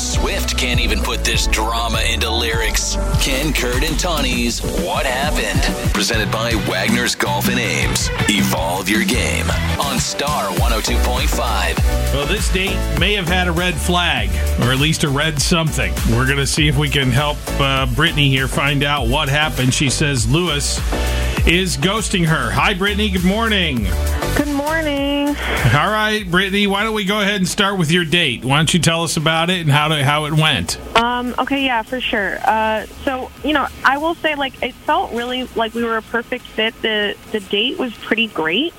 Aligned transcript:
Swift 0.00 0.56
can't 0.56 0.80
even 0.80 1.00
put 1.00 1.24
this 1.24 1.46
drama 1.46 2.00
into 2.10 2.30
lyrics. 2.30 2.96
Ken, 3.20 3.52
Kurt, 3.52 3.84
and 3.84 3.96
Tawinee's 3.96 4.60
What 4.82 5.04
Happened? 5.04 5.62
Presented 5.92 6.32
by 6.32 6.54
Wagner's 6.66 7.14
Golf 7.14 7.48
and 7.48 7.58
Ames. 7.58 8.08
Evolve 8.30 8.88
your 8.88 9.04
game 9.04 9.48
on 9.78 9.98
Star 9.98 10.48
102.5. 10.52 12.14
Well, 12.14 12.26
this 12.26 12.50
date 12.50 12.78
may 12.98 13.12
have 13.12 13.28
had 13.28 13.46
a 13.46 13.52
red 13.52 13.74
flag, 13.74 14.30
or 14.62 14.72
at 14.72 14.78
least 14.78 15.04
a 15.04 15.08
red 15.10 15.40
something. 15.40 15.92
We're 16.10 16.26
going 16.26 16.38
to 16.38 16.46
see 16.46 16.66
if 16.66 16.78
we 16.78 16.88
can 16.88 17.10
help 17.10 17.36
uh, 17.60 17.84
Britney 17.86 18.28
here 18.28 18.48
find 18.48 18.82
out 18.82 19.06
what 19.06 19.28
happened. 19.28 19.74
She 19.74 19.90
says 19.90 20.26
Louis 20.26 20.78
is 21.46 21.76
ghosting 21.76 22.24
her. 22.24 22.50
Hi, 22.50 22.72
Britney. 22.72 23.12
Good 23.12 23.24
morning. 23.24 23.86
Good 24.34 24.48
morning. 24.48 25.09
All 25.30 25.90
right, 25.90 26.24
Britney. 26.26 26.66
Why 26.66 26.82
don't 26.82 26.94
we 26.94 27.04
go 27.04 27.20
ahead 27.20 27.36
and 27.36 27.48
start 27.48 27.78
with 27.78 27.90
your 27.90 28.04
date? 28.04 28.44
Why 28.44 28.56
don't 28.56 28.72
you 28.72 28.80
tell 28.80 29.04
us 29.04 29.16
about 29.16 29.50
it 29.50 29.60
and 29.60 29.70
how 29.70 29.88
to, 29.88 30.04
how 30.04 30.24
it 30.24 30.32
went? 30.32 30.78
Um, 30.96 31.34
okay, 31.38 31.64
yeah, 31.64 31.82
for 31.82 32.00
sure. 32.00 32.38
Uh, 32.44 32.86
so, 33.04 33.30
you 33.44 33.52
know, 33.52 33.66
I 33.84 33.98
will 33.98 34.14
say, 34.16 34.34
like, 34.34 34.62
it 34.62 34.74
felt 34.74 35.12
really 35.12 35.44
like 35.54 35.74
we 35.74 35.84
were 35.84 35.96
a 35.96 36.02
perfect 36.02 36.44
fit. 36.44 36.74
The 36.82 37.16
the 37.32 37.40
date 37.40 37.78
was 37.78 37.94
pretty 37.94 38.26
great. 38.28 38.74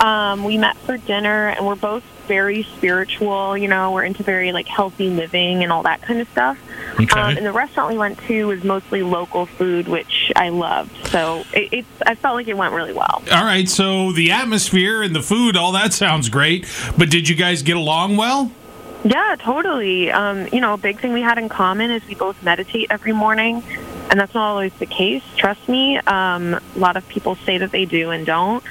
Um, 0.00 0.44
we 0.44 0.56
met 0.56 0.76
for 0.78 0.96
dinner, 0.96 1.48
and 1.48 1.66
we're 1.66 1.74
both 1.74 2.04
very 2.26 2.62
spiritual. 2.62 3.56
You 3.56 3.68
know, 3.68 3.90
we're 3.92 4.04
into 4.04 4.22
very 4.22 4.52
like 4.52 4.66
healthy 4.66 5.10
living 5.10 5.62
and 5.62 5.72
all 5.72 5.82
that 5.82 6.00
kind 6.02 6.20
of 6.20 6.28
stuff. 6.30 6.58
Okay. 6.94 7.20
Um, 7.20 7.36
and 7.36 7.44
the 7.44 7.52
restaurant 7.52 7.90
we 7.90 7.98
went 7.98 8.18
to 8.20 8.46
was 8.46 8.62
mostly 8.62 9.02
local 9.02 9.46
food, 9.46 9.88
which 9.88 10.32
I 10.36 10.50
loved. 10.50 10.99
So 11.10 11.44
it, 11.52 11.68
it's 11.72 12.02
I 12.06 12.14
felt 12.14 12.36
like 12.36 12.48
it 12.48 12.56
went 12.56 12.72
really 12.72 12.92
well. 12.92 13.22
All 13.32 13.44
right. 13.44 13.68
So 13.68 14.12
the 14.12 14.30
atmosphere 14.30 15.02
and 15.02 15.14
the 15.14 15.22
food, 15.22 15.56
all 15.56 15.72
that 15.72 15.92
sounds 15.92 16.28
great. 16.28 16.66
But 16.96 17.10
did 17.10 17.28
you 17.28 17.34
guys 17.36 17.62
get 17.62 17.76
along 17.76 18.16
well? 18.16 18.52
Yeah, 19.02 19.36
totally. 19.38 20.10
Um, 20.10 20.46
you 20.52 20.60
know, 20.60 20.74
a 20.74 20.78
big 20.78 21.00
thing 21.00 21.12
we 21.12 21.22
had 21.22 21.38
in 21.38 21.48
common 21.48 21.90
is 21.90 22.06
we 22.06 22.14
both 22.14 22.42
meditate 22.42 22.88
every 22.90 23.12
morning, 23.12 23.62
and 24.10 24.20
that's 24.20 24.34
not 24.34 24.50
always 24.50 24.74
the 24.74 24.86
case. 24.86 25.22
Trust 25.36 25.68
me. 25.68 25.96
Um, 25.98 26.54
a 26.54 26.60
lot 26.76 26.96
of 26.96 27.08
people 27.08 27.34
say 27.36 27.56
that 27.58 27.70
they 27.70 27.86
do 27.86 28.10
and 28.10 28.26
don't. 28.26 28.62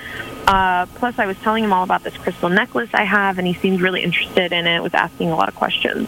Uh, 0.48 0.86
plus, 0.96 1.18
I 1.18 1.26
was 1.26 1.38
telling 1.38 1.64
him 1.64 1.74
all 1.74 1.84
about 1.84 2.04
this 2.04 2.16
crystal 2.18 2.50
necklace 2.50 2.90
I 2.94 3.04
have, 3.04 3.40
and 3.40 3.48
he 3.48 3.56
seemed 3.56 3.82
really 3.82 4.04
interested 4.04 4.54
in 4.54 4.68
it. 4.68 4.82
Was 4.82 4.94
asking 4.94 5.32
a 5.32 5.36
lot 5.36 5.50
of 5.50 5.56
questions. 5.56 6.08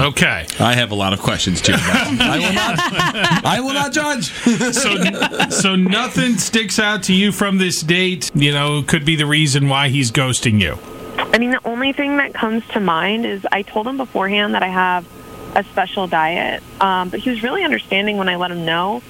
Okay. 0.00 0.46
I 0.58 0.74
have 0.74 0.92
a 0.92 0.94
lot 0.94 1.12
of 1.12 1.20
questions 1.20 1.60
too. 1.60 1.74
I 1.76 2.38
will 2.38 2.52
not. 2.54 3.44
I 3.44 3.60
will 3.60 3.74
not 3.74 3.92
judge. 3.92 4.32
So, 4.72 5.50
so 5.50 5.76
nothing 5.76 6.38
sticks 6.38 6.78
out 6.78 7.02
to 7.04 7.12
you 7.12 7.32
from 7.32 7.58
this 7.58 7.82
date. 7.82 8.30
You 8.34 8.52
know, 8.52 8.82
could 8.82 9.04
be 9.04 9.16
the 9.16 9.26
reason 9.26 9.68
why 9.68 9.88
he's 9.88 10.10
ghosting 10.10 10.60
you. 10.60 10.78
I 11.18 11.38
mean, 11.38 11.50
the 11.50 11.60
only 11.66 11.92
thing 11.92 12.16
that 12.16 12.32
comes 12.32 12.66
to 12.68 12.80
mind 12.80 13.26
is 13.26 13.46
I 13.52 13.62
told 13.62 13.86
him 13.86 13.98
beforehand 13.98 14.54
that 14.54 14.62
I 14.62 14.68
have 14.68 15.06
a 15.54 15.64
special 15.64 16.06
diet, 16.06 16.62
um, 16.80 17.10
but 17.10 17.20
he 17.20 17.30
was 17.30 17.42
really 17.42 17.62
understanding 17.62 18.16
when 18.16 18.28
I 18.28 18.36
let 18.36 18.50
him 18.50 18.64
know. 18.64 19.02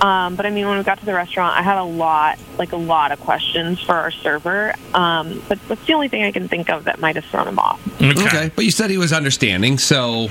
Um, 0.00 0.34
but 0.34 0.44
I 0.44 0.50
mean, 0.50 0.66
when 0.68 0.76
we 0.76 0.84
got 0.84 0.98
to 0.98 1.06
the 1.06 1.14
restaurant, 1.14 1.56
I 1.56 1.62
had 1.62 1.78
a 1.78 1.84
lot, 1.84 2.38
like 2.58 2.72
a 2.72 2.76
lot 2.76 3.12
of 3.12 3.20
questions 3.20 3.80
for 3.80 3.94
our 3.94 4.10
server. 4.10 4.74
Um, 4.92 5.42
but 5.48 5.58
that's 5.68 5.84
the 5.86 5.94
only 5.94 6.08
thing 6.08 6.24
I 6.24 6.32
can 6.32 6.48
think 6.48 6.68
of 6.68 6.84
that 6.84 7.00
might 7.00 7.16
have 7.16 7.24
thrown 7.26 7.48
him 7.48 7.58
off. 7.58 7.80
Okay, 8.02 8.50
but 8.54 8.64
you 8.64 8.70
said 8.70 8.90
he 8.90 8.98
was 8.98 9.12
understanding. 9.12 9.78
So, 9.78 10.28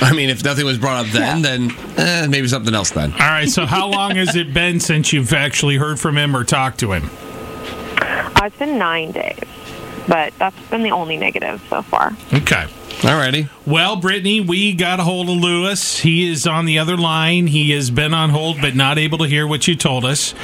I 0.00 0.12
mean, 0.12 0.30
if 0.30 0.42
nothing 0.42 0.64
was 0.64 0.78
brought 0.78 1.06
up 1.06 1.12
then, 1.12 1.42
then 1.42 1.70
eh, 1.96 2.26
maybe 2.28 2.48
something 2.48 2.74
else 2.74 2.90
then. 2.90 3.12
All 3.12 3.18
right. 3.18 3.48
So, 3.48 3.66
how 3.66 3.88
long 3.88 4.16
has 4.16 4.34
it 4.34 4.52
been 4.52 4.80
since 4.80 5.12
you've 5.12 5.32
actually 5.32 5.76
heard 5.76 6.00
from 6.00 6.16
him 6.16 6.34
or 6.36 6.42
talked 6.44 6.80
to 6.80 6.92
him? 6.92 7.08
Uh, 8.00 8.40
it's 8.44 8.58
been 8.58 8.78
nine 8.78 9.12
days, 9.12 9.38
but 10.08 10.36
that's 10.38 10.58
been 10.70 10.82
the 10.82 10.90
only 10.90 11.16
negative 11.16 11.62
so 11.68 11.82
far. 11.82 12.16
Okay. 12.32 12.66
Alrighty. 13.00 13.50
Well, 13.66 13.98
Britney, 14.00 14.46
we 14.46 14.72
got 14.72 14.98
a 14.98 15.02
hold 15.02 15.28
of 15.28 15.36
Louis. 15.36 15.98
He 16.00 16.30
is 16.30 16.46
on 16.46 16.64
the 16.64 16.78
other 16.78 16.96
line. 16.96 17.46
He 17.46 17.72
has 17.72 17.90
been 17.90 18.14
on 18.14 18.30
hold, 18.30 18.60
but 18.62 18.74
not 18.74 18.96
able 18.98 19.18
to 19.18 19.24
hear 19.24 19.46
what 19.46 19.68
you 19.68 19.76
told 19.76 20.06
us. 20.06 20.34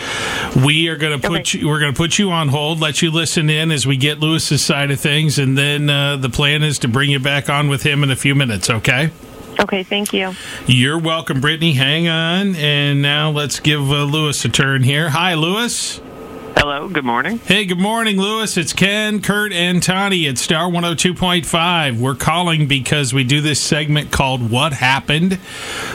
We 0.55 0.89
are 0.89 0.97
going 0.97 1.19
to 1.19 1.27
put 1.27 1.41
Okay. 1.41 1.59
you. 1.60 1.69
We're 1.69 1.81
going 1.81 1.94
to 1.94 1.97
put 1.97 2.19
you 2.19 2.31
on 2.31 2.49
hold. 2.49 2.81
Let 2.81 3.00
you 3.00 3.10
listen 3.10 3.49
in 3.49 3.71
as 3.71 3.87
we 3.87 3.97
get 3.97 4.21
Louis's 4.21 4.62
side 4.62 4.91
of 4.91 5.00
things, 5.00 5.39
and 5.39 5.56
then 5.56 5.89
uh, 5.89 6.16
the 6.16 6.28
plan 6.28 6.62
is 6.62 6.78
to 6.81 6.89
bring 6.89 7.09
you 7.10 7.19
back 7.19 7.49
on 7.49 7.69
with 7.69 7.83
him 7.83 8.03
in 8.03 8.10
a 8.10 8.16
few 8.16 8.34
minutes. 8.34 8.69
Okay. 8.69 9.10
Okay, 9.59 9.83
thank 9.83 10.12
you. 10.12 10.34
You're 10.66 10.99
welcome, 10.99 11.41
Britney. 11.41 11.75
Hang 11.75 12.09
on, 12.09 12.56
and 12.56 13.00
now 13.00 13.31
let's 13.31 13.59
give 13.60 13.81
uh, 13.91 14.05
Louis 14.05 14.44
a 14.44 14.49
turn 14.50 14.83
here. 14.83 15.09
Hi, 15.10 15.34
Louis. 15.34 16.00
Hello, 16.56 16.88
good 16.88 17.05
morning. 17.05 17.38
Hey, 17.38 17.65
good 17.65 17.78
morning, 17.78 18.16
Louis. 18.19 18.56
It's 18.56 18.72
Ken, 18.72 19.22
Kurt, 19.22 19.53
and 19.53 19.81
Tawinee 19.81 20.28
at 20.28 20.37
Star 20.38 20.71
102.5. 20.71 21.99
We're 21.99 22.15
calling 22.15 22.66
because 22.66 23.15
we 23.15 23.25
do 23.25 23.41
this 23.41 23.62
segment 23.62 24.11
called 24.11 24.50
What 24.50 24.75
Happened. 24.75 25.39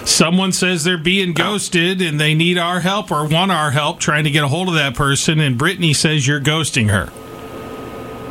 Someone 0.05 0.51
says 0.51 0.83
they're 0.83 0.97
being 0.97 1.33
ghosted 1.33 2.01
and 2.01 2.19
they 2.19 2.33
need 2.33 2.57
our 2.57 2.79
help 2.79 3.11
or 3.11 3.27
want 3.27 3.51
our 3.51 3.71
help 3.71 3.99
trying 3.99 4.23
to 4.23 4.31
get 4.31 4.43
a 4.43 4.47
hold 4.47 4.67
of 4.69 4.75
that 4.75 4.95
person, 4.95 5.39
and 5.39 5.59
Britney 5.59 5.95
says 5.95 6.25
you're 6.25 6.41
ghosting 6.41 6.89
her. 6.89 7.11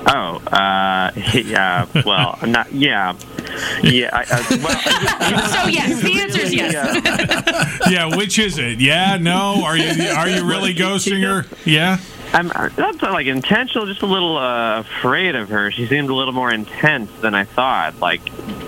Oh, 0.06 0.36
uh, 0.52 1.10
yeah, 1.34 1.86
uh, 1.94 2.02
well, 2.04 2.38
not, 2.46 2.72
yeah. 2.72 3.16
Yeah, 3.82 4.10
I, 4.12 4.22
uh, 4.22 4.26
I, 4.30 4.56
well, 4.62 5.48
So 5.48 5.68
yes, 5.68 6.02
the 6.02 6.20
answer 6.20 6.40
is 6.40 6.54
yes. 6.54 6.72
yeah. 6.72 7.90
Yeah, 7.90 8.16
which 8.16 8.38
is 8.38 8.58
it? 8.58 8.80
Yeah, 8.80 9.16
no? 9.16 9.62
Are 9.64 9.76
you 9.76 10.04
are 10.10 10.28
you 10.28 10.44
really 10.44 10.74
ghosting 10.74 11.22
her? 11.22 11.46
Yeah? 11.64 11.98
I'm 12.34 12.48
that's 12.48 13.00
not 13.00 13.12
like 13.12 13.28
intentional, 13.28 13.86
just 13.86 14.02
a 14.02 14.06
little 14.06 14.36
uh, 14.36 14.80
afraid 14.80 15.36
of 15.36 15.50
her. 15.50 15.70
She 15.70 15.86
seemed 15.86 16.10
a 16.10 16.14
little 16.14 16.34
more 16.34 16.52
intense 16.52 17.08
than 17.20 17.32
I 17.32 17.44
thought. 17.44 18.00
Like, 18.00 18.22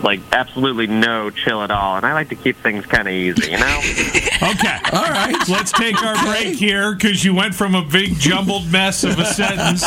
like 0.04 0.21
absolutely 0.31 0.87
no 0.87 1.31
chill 1.31 1.60
at 1.62 1.72
all. 1.72 1.97
And 1.97 2.06
I 2.06 2.12
like 2.12 2.28
to 2.28 2.37
keep 2.37 2.56
things 2.59 2.87
kind 2.87 3.09
of 3.09 3.12
easy, 3.12 3.50
you 3.50 3.59
know. 3.59 3.81
Okay. 4.37 4.78
All 4.93 5.03
right. 5.03 5.34
Let's 5.49 5.72
take 5.72 6.00
our 6.03 6.15
break 6.27 6.56
here 6.56 6.94
because 6.94 7.25
you 7.25 7.34
went 7.34 7.54
from 7.54 7.75
a 7.75 7.82
big 7.82 8.19
jumbled 8.19 8.71
mess 8.71 9.03
of 9.03 9.19
a 9.19 9.25
sentence 9.34 9.83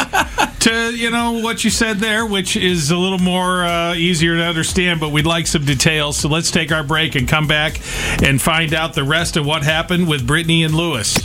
to, 0.61 0.91
you 0.96 1.11
know, 1.11 1.34
what 1.44 1.63
you 1.63 1.69
said 1.69 1.97
there, 1.97 2.25
which 2.25 2.57
is 2.57 2.90
a 2.90 2.97
little 2.97 3.19
more 3.19 3.63
uh, 3.63 3.94
easier 3.94 4.35
to 4.35 4.44
understand, 4.44 5.00
but 5.00 5.11
we'd 5.11 5.28
like 5.28 5.46
some 5.46 5.66
details. 5.66 6.17
So 6.17 6.29
let's 6.29 6.50
take 6.50 6.72
our 6.72 6.84
break 6.84 7.13
and 7.13 7.28
come 7.28 7.46
back 7.46 7.79
and 8.23 8.41
find 8.41 8.73
out 8.73 8.96
the 8.96 9.03
rest 9.03 9.38
of 9.38 9.46
what 9.46 9.61
happened 9.61 10.07
with 10.07 10.25
Britney 10.28 10.66
and 10.66 10.73
Louis. 10.73 11.16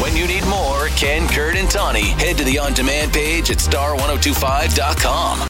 When 0.00 0.16
you 0.16 0.26
need 0.28 0.46
more, 0.46 0.86
Ken, 0.88 1.26
Kurt, 1.26 1.56
and 1.56 1.68
Tawinee, 1.68 2.16
head 2.20 2.38
to 2.38 2.44
the 2.44 2.58
on 2.58 2.72
demand 2.72 3.12
page 3.12 3.50
at 3.50 3.58
star1025.com. 3.58 5.38